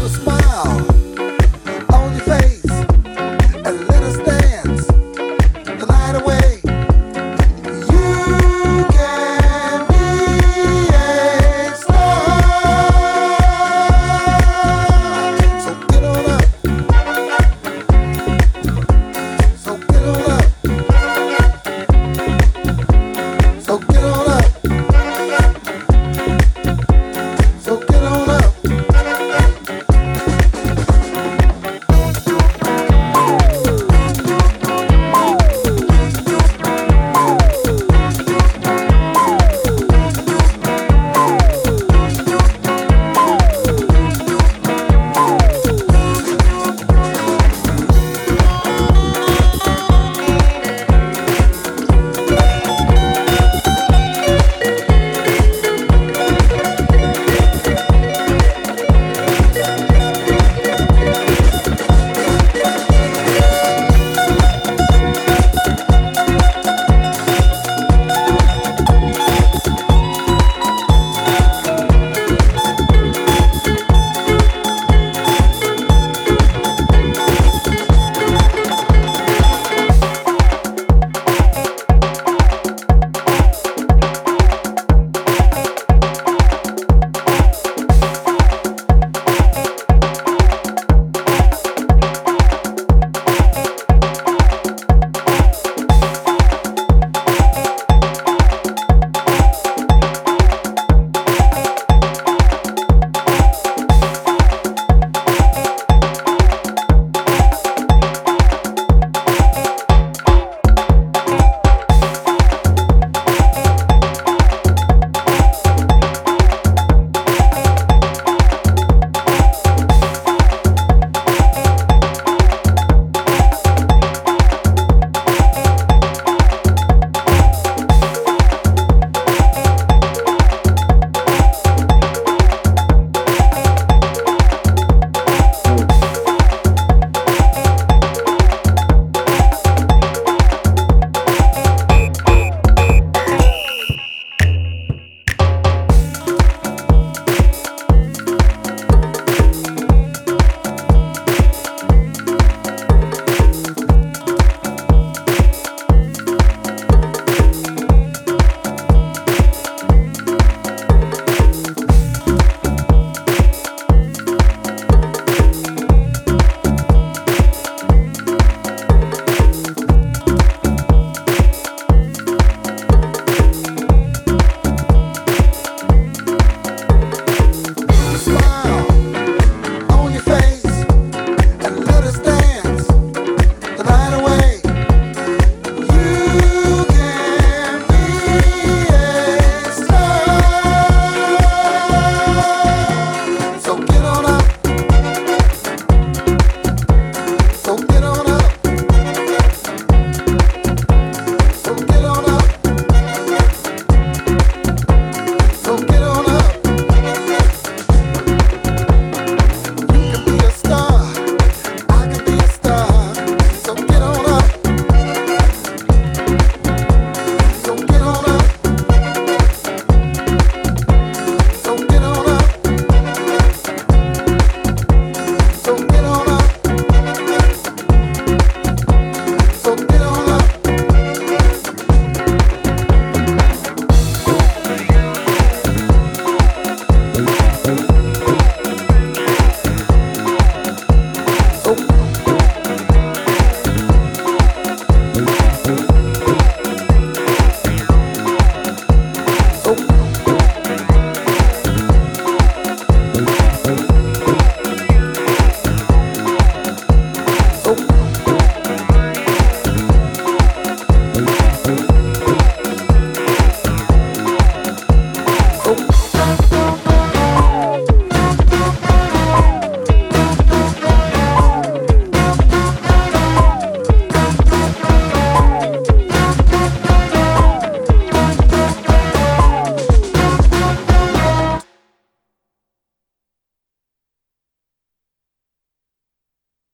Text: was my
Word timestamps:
was 0.00 0.18
my 0.24 0.39